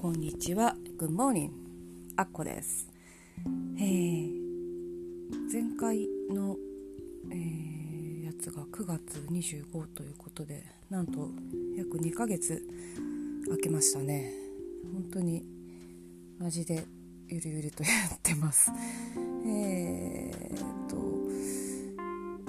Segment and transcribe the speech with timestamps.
[0.00, 0.74] こんにちは。
[0.98, 1.50] Good morning.
[2.16, 2.88] あっこです、
[3.78, 4.30] えー
[5.52, 6.56] 前回の、
[7.30, 11.28] えーやつが9月25ということでなんと
[11.76, 12.66] 約2ヶ月
[13.44, 14.32] 空けましたね。
[14.90, 15.44] 本当に
[16.38, 16.86] マジで
[17.28, 18.72] ゆるゆるとやってます。
[19.46, 20.96] えーと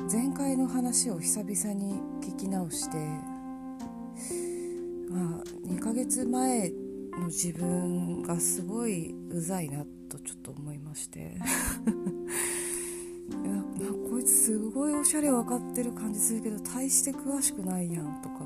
[0.09, 2.97] 前回の話を久々に聞き直して
[5.09, 6.71] まあ2ヶ月前
[7.11, 11.19] の自分がすごいうざいなとちょっと思いまして。
[13.31, 13.63] いやな
[14.09, 18.41] こいつすごいおしゃれ分かってる感じするけど大して詳しくないやんとか。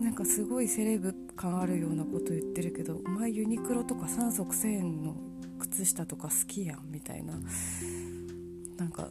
[0.00, 5.16] なんかすごいセレブ感あるようなこと言ってるけどお前ユニクロとか3足1000円の
[5.58, 7.34] 靴下とか好きやんみたいな。
[8.76, 9.10] なんか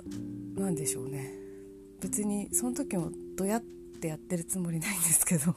[0.55, 1.33] なんでしょうね。
[1.99, 3.61] 別にその時もどやっ
[3.99, 5.55] てやってるつもりないんですけど。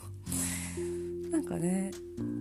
[1.30, 1.92] なんかね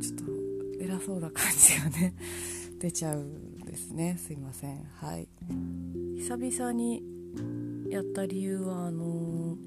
[0.02, 0.49] ちょっと
[0.80, 2.14] 偉そうな感じがね
[2.80, 4.18] 出ちゃうんですね。
[4.18, 4.84] すいません。
[4.96, 5.28] はい。
[6.18, 7.04] 久々に
[7.90, 9.58] やった理由はあの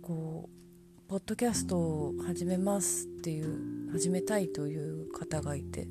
[0.00, 5.86] こうポッドキャストを始めますっていう始めたいという方がいて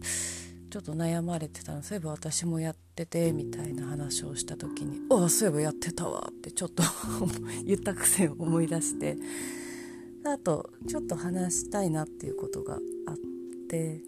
[0.69, 1.81] ちょっと悩まれてたの。
[1.81, 6.83] そういえば私もやっててみたいな話をした時に「ああそういえばやってたわ」ってちょっと
[7.65, 9.17] 言った癖を思い出して。
[10.23, 12.77] あとちょっと話したいなっていうことが
[13.71, 14.01] って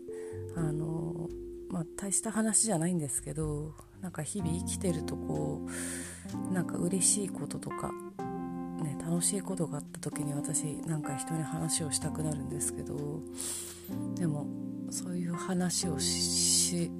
[0.58, 1.30] あの
[1.69, 5.66] まあ大した話じゃないんですけどなんか日々生きてるとこ
[6.50, 7.89] うなんか嬉しいこととか、
[8.84, 13.22] ね、楽しいことがあった時に私なんか人に話をしたくなるんですけど
[14.16, 14.47] でも
[14.89, 16.91] そういう話をし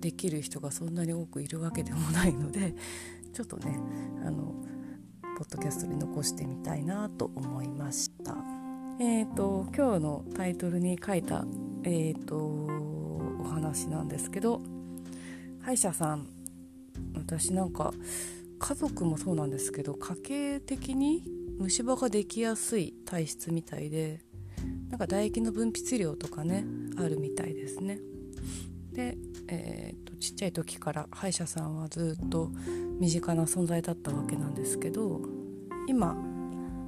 [0.00, 2.74] できる人がそんなに多くいるわけでもないので
[3.32, 3.80] ちょっとね
[4.26, 4.54] あの
[5.38, 8.51] ポッドキャストに残してみたいなと思いました。
[9.04, 11.44] えーと今日のタイトルに書いた、
[11.82, 14.62] えーとお話なんですけど
[15.60, 16.28] 歯医者さん
[17.16, 17.92] 私なんか
[18.60, 21.24] 家族もそうなんですけど家計的に
[21.58, 24.20] 虫歯ができやすい体質みたいで
[24.88, 26.64] なんか唾液の分泌量とかね
[26.96, 27.98] あるみたいですね。
[28.92, 29.16] で、
[29.48, 32.52] えーとちっちゃい時から歯医者さんはずっと
[33.00, 35.20] 身近な存在だったわけなんですけど
[35.88, 36.16] 今、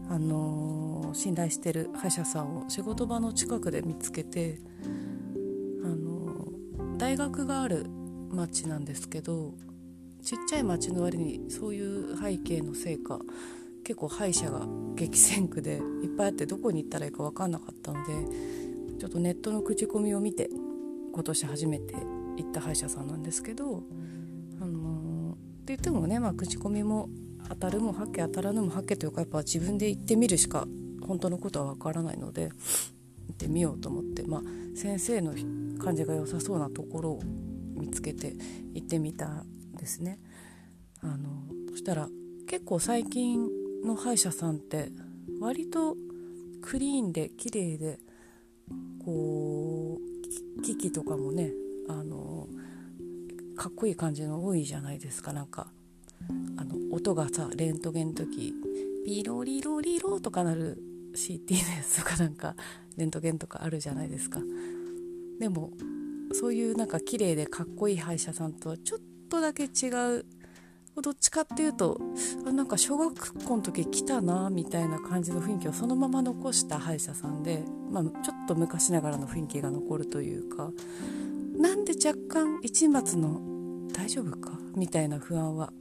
[0.09, 4.59] あのー信頼してる歯医者さんを仕事場の近くで見つけて、
[5.85, 6.47] あの
[6.97, 7.87] 大学がある
[8.31, 9.55] 町なんですけど
[10.23, 13.21] ちっちゃい町の割にそういう背景のせいか
[13.85, 18.13] 結構歯医者が激戦区でいっぱいあってどこに行ったらいいか分かんなかったので
[18.99, 20.49] ちょっとネットの口コミを見て
[21.13, 23.83] 今年初めて行った歯医者さんなんですけど、
[24.61, 27.09] あのって言ってもね、まあ、口コミも
[27.49, 30.67] 当たるもはっけ当たらぬもはっけというかやっぱ自分で行ってみるしか
[31.07, 32.51] 本当のことは分からないので
[33.29, 34.43] 行ってみようと思って、まあ、
[34.77, 35.35] 先生の
[35.83, 37.21] 感じが良さそうなところを
[37.77, 38.35] 見つけて
[38.75, 40.19] 行ってみたんですね。
[41.01, 42.09] あのそしたら
[42.47, 43.47] 結構最近
[43.85, 44.91] の歯医者さんって
[45.41, 45.97] 割と
[46.63, 47.99] クリーンで綺麗で
[49.05, 49.99] こ
[50.59, 51.53] う機器とかもね
[51.89, 52.49] あの
[53.57, 55.69] かっこいい感じの多いじゃないですかなんか
[56.57, 58.55] あの音がさレントゲンの時
[59.05, 60.79] ピロリロリロとかなる
[61.15, 62.55] CT のやつとかなんか
[62.97, 64.41] レントゲンとかあるじゃないですか。
[65.39, 65.71] でも
[66.33, 69.89] そういうなんか綺麗でかっこいい歯医者さんとはちょっとだけ違
[70.19, 70.27] う。
[71.03, 72.01] どっちかっていうと
[72.47, 80.71] あなんか小学校の時来たなみたいな感じの雰囲気をそのまま残した歯医者さんで、まあ、ちょっと昔ながらの雰囲気が残るというか。
[81.57, 83.41] なんで若干一末の
[83.93, 85.73] 大丈夫かみたいな不安は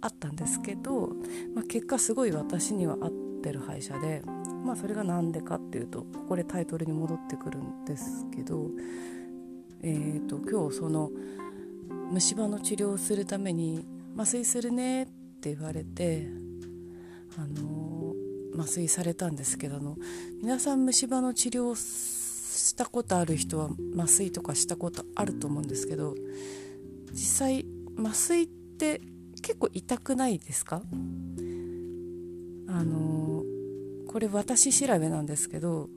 [0.00, 1.12] あったんですけど、
[1.54, 4.22] まあ、結果すごい私には合っててる歯医者で、
[4.64, 8.70] まあ、それが何でかっていうとここでタイトルに戻ってくるんですけど、
[9.82, 11.10] えー、と今日その
[12.10, 13.84] 虫歯の治療をするために
[14.16, 15.06] 麻酔するねっ
[15.40, 16.28] て言われて、
[17.38, 18.14] あの
[18.54, 19.96] 麻酔されたんですけどあの
[20.42, 26.14] 皆さん虫歯の治療したことある人は麻酔とかしたことあると思うんですけど
[27.12, 27.66] 実際
[27.98, 29.00] 麻酔って
[29.40, 30.82] 結構痛くないですか？
[32.72, 33.42] あの
[34.08, 35.88] これ私調べなんですけど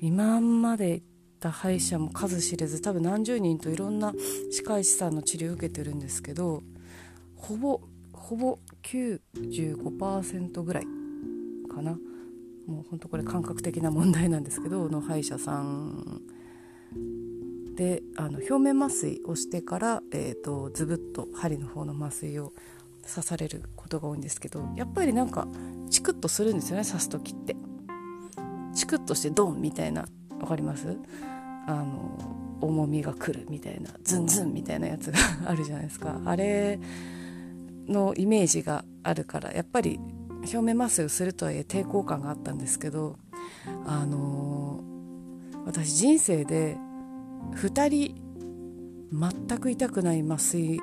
[0.00, 1.06] 今まで行っ
[1.38, 4.12] た歯医者も数知れず多分何十人といろんな
[4.50, 6.62] 歯科医師さんの治療を受けてるんですけど
[7.36, 7.80] ほぼ
[8.12, 10.84] ほぼ95%ぐらい
[11.74, 11.98] かな。
[12.66, 16.22] もうほんとこれ感覚的な問題なんですけどの歯医者さん
[17.74, 22.52] であの表面麻酔をしてから、えー、とズブッと針の方の麻酔を
[23.02, 25.48] 刺されることが多いんですけどやっぱりなんか
[25.92, 27.54] チクッとするんですよね刺す時って。
[28.74, 30.06] チクッとしてドンみたいな
[30.40, 30.96] わかります？
[31.66, 32.18] あの
[32.60, 36.20] 重みが来るみたいなズンズンみたいなやつが あるじゃないですか。
[36.24, 36.80] あれ
[37.86, 40.00] のイメージがあるからやっぱり
[40.40, 43.18] 表面麻酔をするとはいえ抵抗感があったんですけど
[43.86, 44.80] あの
[45.66, 46.76] 私人生で
[47.54, 48.14] 2人
[49.12, 50.80] 全く痛くない麻酔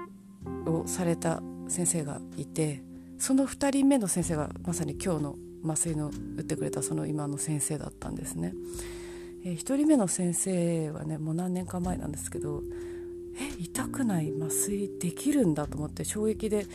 [0.67, 2.83] をされた先生がいて
[3.19, 8.53] その2人目の先生がまさに今日の麻酔の打ってくれたその今の先生だったんですね。
[9.43, 12.63] えー、1人目の先生はねもう何年か前なんですけど
[13.39, 16.65] え痛くない麻酔できるんだと思って衝撃で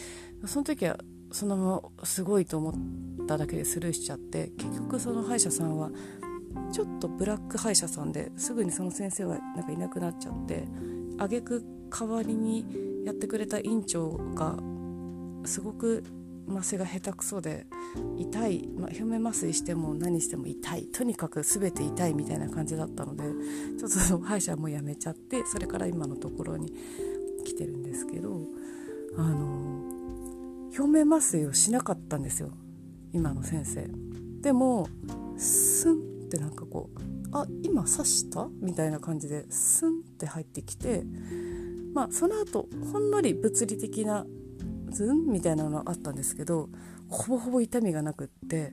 [0.47, 0.99] その時は
[1.33, 5.91] そのまますごいと思っただけでスルーしちゃって結局その歯医者さんは
[6.73, 10.67] ちょっとブラック歯医者さんですぐにその先生はなんかいなくなっちゃって
[11.19, 14.57] 挙句代わりにやってくれた院長が
[15.45, 16.05] すごく
[16.49, 17.67] 麻酔が下手くそで
[18.19, 20.87] 痛い、まあ、表面麻酔しても何しても痛い。
[20.87, 23.25] とにかく全て痛いみたいな感じだったので
[23.79, 26.73] ちょっと歯医者も辞めちゃってそれから今のところに
[27.45, 28.41] 来てるんですけど
[29.17, 29.83] あの
[30.77, 32.51] 表面麻酔をしなかったんですよ。
[33.13, 33.89] 今の先生。
[34.41, 34.89] でも
[35.37, 35.95] スン
[36.27, 36.99] ってなんかこう
[37.33, 38.49] あ今刺した？
[38.61, 41.05] みたいな感じでスンって入ってきて
[41.93, 44.27] まあその後ほんのり物理的な
[44.95, 46.69] ズンみたいなのあったんですけど
[47.09, 48.73] ほぼほぼ痛みがなくって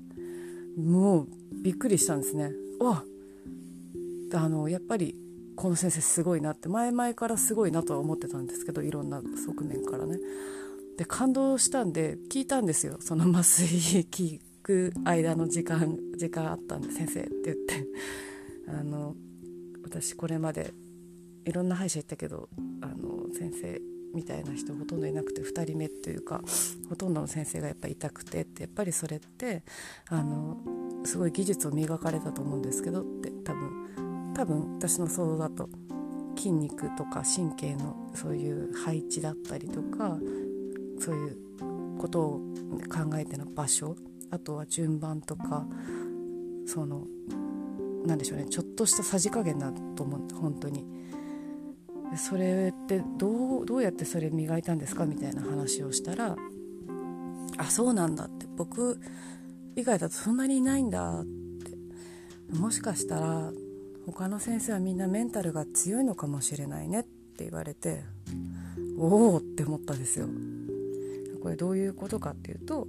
[0.78, 1.28] もう
[1.64, 2.52] びっくりしたんですね。
[2.80, 3.04] わ
[4.34, 5.16] あのやっぱり
[5.58, 10.18] この先生すごいなって前々からすごいなとは思ってたんですけどいろんな側面からね。
[10.98, 13.68] で感動したんで聞いたんですよその麻酔
[14.04, 17.88] 聞く間の時間時間あったんで先生って言って
[18.68, 19.16] あの
[19.84, 20.74] 私これまで
[21.46, 22.50] いろんな歯医者行ったけど
[22.82, 23.82] あの先生
[24.14, 26.42] みたいな人ほとんどいなくて2人目っていうか
[26.90, 29.64] ほとんどの先生がやっぱり痛くてってやっぱりそれって
[30.10, 30.58] あの
[31.06, 35.70] すごい技術を磨かれたと思うんですけどって多分多分私の想像だと
[36.36, 40.18] 筋肉とか神経のそういう配置だったりとか
[41.00, 41.38] そういう
[42.00, 42.42] ことを
[42.90, 43.96] 考えての場所
[44.32, 45.66] あとは順番とか
[46.66, 47.06] その
[48.06, 51.02] 何でしょうねちょっとしたさじ加減だと思う本当に。
[52.18, 56.36] それってどうどうやってそれ磨いたんですかみたいな話をしたら
[57.58, 59.00] あそうなんだって僕
[59.76, 63.52] 以外だとそんなにいないんだってもしかしたら
[64.06, 68.04] 他の先生はみんなメンタルが強いのかもしれないねって言われて
[68.98, 70.28] おおって思ったんですよ。
[71.42, 72.88] これどういうことかっていうと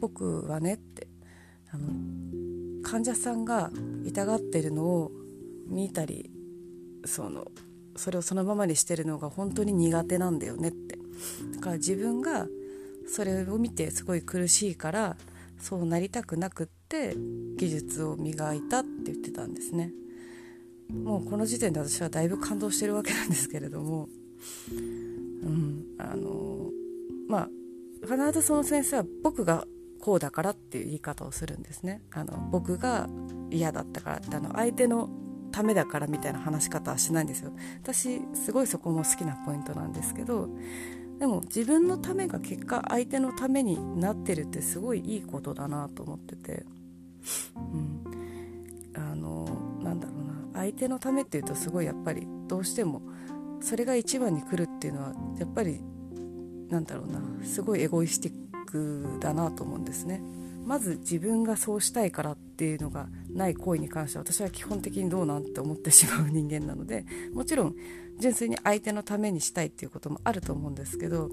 [0.00, 1.06] 僕はねって
[1.70, 3.70] あの患者さんが
[4.04, 5.12] 痛がってるのを
[5.68, 6.30] 見たり
[7.04, 7.46] その
[7.98, 10.98] それをそのままにしてるのが本当に苦手なんだよねって。
[11.54, 12.46] だから自分が
[13.08, 15.16] それを見てすごい苦しいから
[15.58, 17.16] そうなりたくなくって
[17.56, 19.92] 技術を磨いたって言ってたんですね。
[20.90, 24.08] もうこの時点で私はだいぶ感動してるわけなんですけれども。
[25.42, 26.70] うんあの
[27.28, 27.48] まあ
[28.02, 29.66] 必ずその先生は僕が
[30.00, 32.02] こうだからっていう言い方をするんですね。
[32.12, 33.08] あの僕が
[33.50, 35.10] 嫌だったからってあの相手の
[35.58, 37.50] ためだからみたいな話し方はしないんですよ。
[37.82, 40.48] 私すごいそこも好きなポイントなんですけど
[41.18, 46.64] でも自分のためが結果相手のためになってるってすごいいいことだなと思ってて
[47.56, 48.04] うん。
[48.94, 49.48] あの
[49.82, 50.60] なんだろうな。
[50.60, 53.02] 相手のためっていうとすごいやっぱりどうしても
[53.60, 55.80] それが一番に来るっていうのはやっぱり
[56.68, 57.20] なんだろうな。
[57.44, 60.22] すごいエゴイスティックだなと思うんですね。
[60.64, 67.76] まず自分がそうしたいからっていうのがない行為に関しては私は基本的にどうなんて思ってしまう人間なのでもちろん
[68.18, 71.30] 純粋に相手のためにしたいっていうこともあると思うんですけど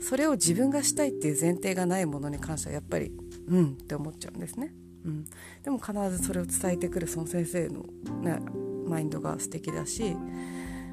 [0.00, 3.12] それを自分がしたいっていう前提がないものに関してはやっぱり
[3.48, 4.72] うんって思っちゃうんですね。
[5.04, 5.24] うん、
[5.62, 7.84] でも必ずそれを伝えてくるその先生の、
[8.20, 8.38] ね、
[8.86, 10.14] マインドが素敵だし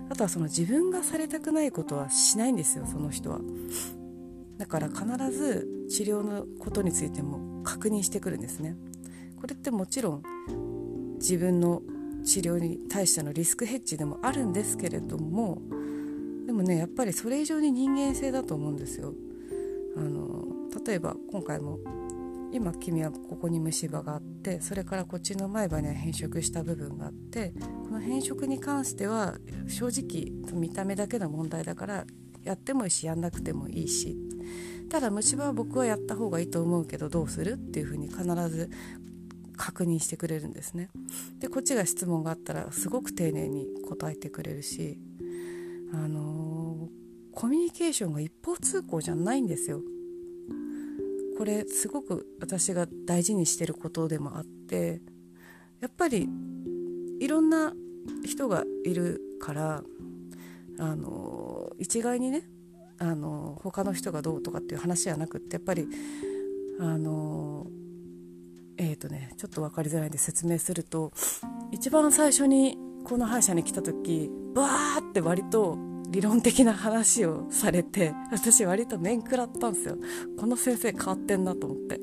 [0.10, 3.42] あとはその自分がされたくないことはしないんですよその人は。
[4.58, 8.76] だから必ず治療のことについても確認してくるんですね。
[9.40, 10.24] これってもちろん
[11.20, 11.82] 自分の
[12.26, 15.62] 治療に対してのリスクヘッジでもあるんですけれども
[16.46, 19.14] でもねやっぱりそれ以上に人間性だと思うんですよ。
[19.96, 20.46] あの
[20.86, 21.80] 例えば今回も
[22.52, 27.54] 今君はここに虫歯があってそれからこっちの前歯には変色した部分があって
[27.84, 32.06] この変色に関しては正直見た目だけの問題だから
[32.44, 34.16] やってもいいしやんなくてもいいし
[34.90, 38.70] ただ虫歯は僕はやった方がいいと思うけどどうするっていうふうに必ず
[39.58, 40.90] 確認してくれるんですね。
[41.40, 45.00] でこっちが質問があったらすごく丁寧に答えてくれるし
[45.94, 49.82] あのー、コミュニケーションが一方通行じゃないんですよ。
[51.38, 55.02] これすごく私が大事にしてることでもあって
[55.80, 56.28] やっぱり
[57.20, 57.74] いろんな
[58.26, 59.84] 人がいるから
[60.80, 62.44] あの一概にね
[63.00, 65.88] あの他の人がどうとかっていう話じゃなくってやっぱり
[66.80, 67.68] あの
[68.78, 71.12] えーとね、ちょっと分かりづらいんで説明すると
[71.72, 75.78] 一番最初にこの歯医者に来た時バーって割と
[76.10, 79.98] 理論的な話をされて私割と面食らったんですよ。
[80.40, 82.00] この先生変わってんなと思って。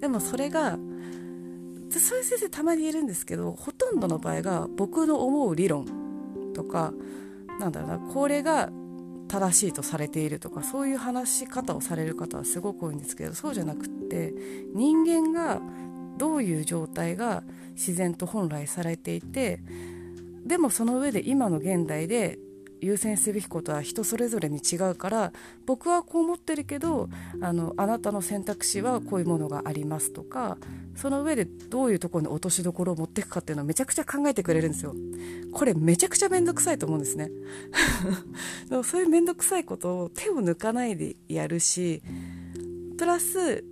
[0.00, 0.78] でもそれが
[1.90, 5.86] そういう先生たまにいるんですけどほとんどの場合が僕の思う理論
[6.54, 6.92] とか
[7.58, 8.70] なんだろうなこれが
[9.28, 14.34] 正しいとされているとかそういう話し方をされる方はすごく多いんですけどそうじゃなくって
[14.74, 15.60] 人間が
[16.18, 19.60] どういう状態が自然と本来されていて
[20.44, 22.38] でもその上で今の現代で
[22.80, 25.32] 優先すべきことは人それぞれに違うから
[25.66, 27.08] 僕はこう思ってるけど
[27.40, 30.58] あのあなたの選択肢はこういうものがありますとか
[30.94, 34.94] その上でどういうところに落としどころを持っていくかっていうのをめちゃくちゃ考えてくれるんですよ。
[35.52, 37.30] これめちゃくちゃ面倒くさいと思うんですね。
[38.68, 42.02] でもそういう面倒くさいことを手を抜かないでやるし
[42.96, 43.64] プラス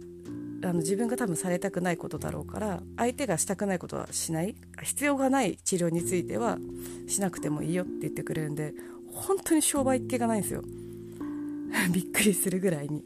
[0.67, 6.59] あの自分が多分されたくないことだろうから相手がしたくないことはしない必要がない治療については
[7.07, 8.75] しなくてもいいよって言ってくれるんで
[9.13, 10.63] 本当に商売っ気がないんですよ。
[11.93, 13.05] びっくりするぐらいに。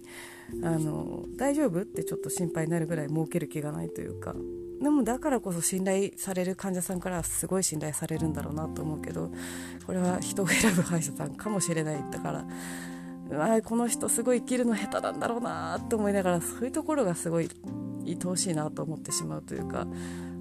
[0.64, 4.34] あの大丈夫ってちょっと心配になるぐらい儲ける気がないというか。
[4.82, 9.30] でもだからこそ信頼される患者さんからはすごい信頼されるんだろうなと思うけど
[9.86, 12.04] これは人を選ぶ歯医者さんかもしれない。
[12.10, 12.46] だから
[13.32, 17.48] あこの人すごい生きるの下手なんだろうなと思いながらそういうところがすごい
[18.06, 19.86] 愛おしいなと思ってしまうというか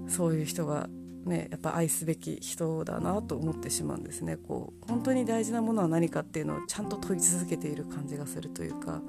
[0.08, 0.88] そういう人が
[1.24, 4.36] ね、やっぱ愛すべき人だなと思ってしまうんですね。
[4.36, 9.02] こう本当に大事なものは何かっていうのをちゃんと問い続けている感じがするというか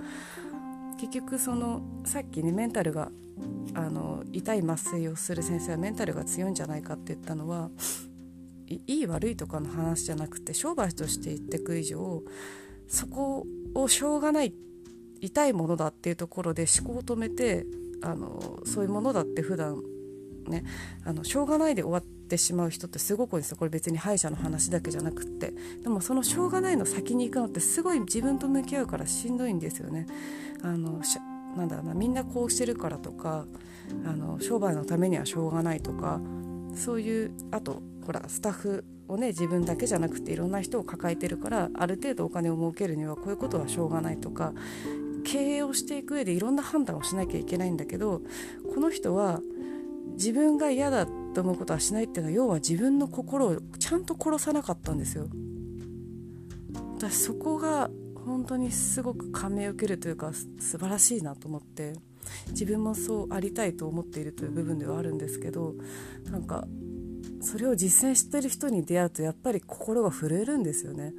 [1.00, 3.10] 結局そのさっきねメンタルが
[3.74, 7.70] あの痛い麻酔をする先生はメンタルが強いんじゃないかって言ったのは
[8.68, 12.24] いい悪いとかの話じゃなくて商売として言っていく以上
[12.88, 14.54] そこをしょうがない
[15.20, 17.66] 痛いものだっていうところで思考を止めて
[18.02, 19.82] あのそういうものだって普段
[20.48, 20.64] ね
[21.06, 23.58] あのしょうがないで終わってしまう人ってすごく多いんですよ。
[23.58, 25.54] これ別に歯医者の話だけじゃなくって。
[25.84, 30.08] でもそのしょうがないの先に行くのってすごい自分と向き合うからしんどいんですよね。
[30.64, 31.02] あの
[31.56, 33.46] なんだろうなみんなこうしてるからとか
[34.06, 36.22] あの商売のためにはしょうがないとか
[36.76, 44.54] そういうあとほらスタッフをね自分だけじゃなくていろんな人を抱えてるからある程度お金を儲けるにはこういうことはしょうがないとか
[45.24, 48.22] 経営をしていく上でいろんな判断をしなきゃいけないんだけど
[48.74, 49.40] この人は
[50.14, 55.28] 自分が嫌だと思うことはしないっていうのは要は自分の心をちゃんと殺さなかったんですよ。
[56.96, 57.90] 私そこが
[58.26, 61.94] 本当にすごく感銘を受けるというか素晴らしいなと思って
[62.50, 65.74] 自分もそうありたいと思っているという部分ではあるんですけど
[66.30, 66.68] なんか
[67.42, 71.14] それを実践してる人に出会うとやっぱり心が震えるんですよね。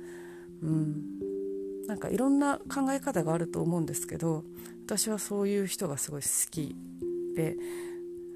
[0.62, 4.44] うん、なんかいろんな考え方があると思うんですけど
[4.86, 6.76] 私はそういう人がすごい好き
[7.34, 7.56] で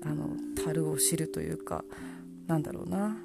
[0.02, 0.30] あの
[0.64, 1.84] 樽を知るというか
[2.46, 3.16] なんだろうな。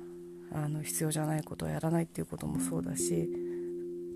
[0.54, 3.30] あの必要じゃないことをやらないっていうこともそうだし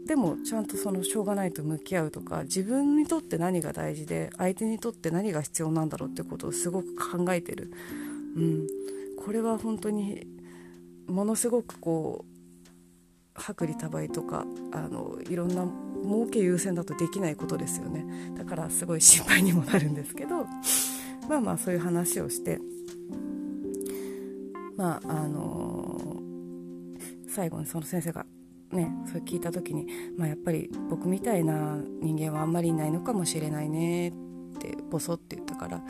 [0.06, 7.72] でもちゃんとそのしょうがないと向き合うとか自分にとって何が大事で相手にとって何が必要なんだろうってことをすごく考えてる、
[8.36, 8.68] うん、
[9.18, 10.28] これは本当に
[11.07, 12.35] ものすごくこう
[13.38, 15.65] 薄利多売とかあのいろんな
[16.03, 18.05] 儲け優先だとできないことですよね。
[18.38, 20.45] だからすごい心配にもなるんですけど
[21.27, 22.59] まあまあそういう話をして
[24.77, 28.25] まああのー、最後にその先生が
[28.71, 34.12] ねそれ聞いた時に、まあ、やっぱり僕みたいな人間はあんまりいないのかもしれないねっ
[34.59, 35.81] てボソって言ったから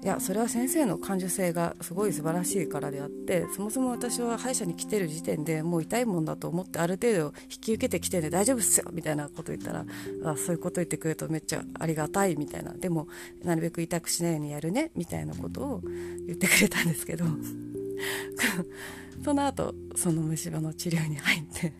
[0.00, 9.84] いやそれは先生の感受性がすごい素晴らしいからであってそもそも私は歯医者に来てる時点でもう痛いもんだと思ってある程度引き受けてきてで大丈夫っすよみたいなこと言ったら
[10.24, 12.72] あそういうこと言ってくれるとめっちゃありがたいみたいな。
[12.72, 13.08] でも
[13.42, 15.80] なるべく痛くしないようにやるねみたいなことを
[16.26, 17.24] 言ってくれたんですけど。
[19.24, 21.72] その後その虫歯の治療に入って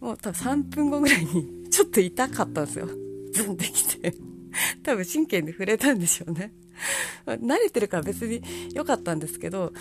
[0.00, 2.88] もう多分3分後ぐらいにちょっと痛かったんですよ。
[3.32, 4.14] ズンってきて。
[4.82, 6.52] 多分神経で触れたんでしょうね。
[7.26, 8.42] 慣れてるから別に
[8.74, 9.72] 良かったんですけど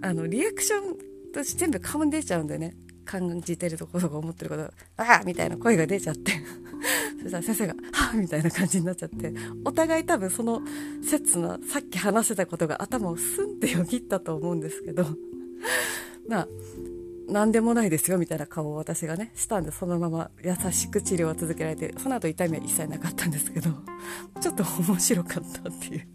[0.00, 0.96] あのリアクション
[1.32, 2.74] 私全部顔に出ちゃうんでね。
[3.04, 4.62] 感じてるところが思ってること。
[4.96, 6.32] ああみたいな声が出ちゃって。
[7.22, 9.32] そしたら先生が「はあ」みたいな感じになっちゃって。
[9.64, 10.62] お互い多分その
[11.02, 15.06] 切なさっき話してたことが頭をスンってよぎったと思うんですけど。
[16.28, 16.48] まあ
[17.28, 23.70] 何でもないですよみたいな顔を私がねしたんでそのまま優しく治療は続けられてその後痛みは一切なかったんですけど
[24.40, 26.06] ちょっと面白かったっていう。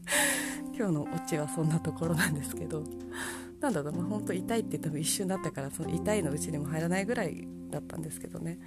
[0.78, 2.84] 今日のオチはそんなところなんですけど。
[3.60, 8.60] なんだろうまあ本当痛いって言っても一瞬だったからその痛いのうちにも入らないぐらいだったんですけどね。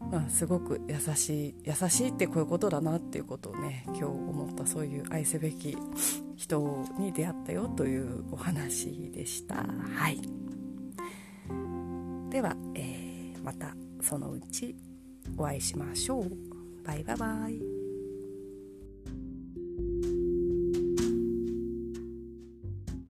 [0.00, 5.78] まあ、すごく優しい優しいってこういうことだなっていうことをね今日思ったそういう愛すべき
[6.36, 9.64] 人に出会ったよというお話でした。
[9.94, 10.43] はい。
[12.34, 14.74] では、えー、またそのうち
[15.38, 16.30] お会いしましょう。
[16.84, 17.83] バイバイバイ。